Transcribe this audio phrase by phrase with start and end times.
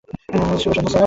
[0.61, 0.99] শুভ সন্ধ্যা স্যার।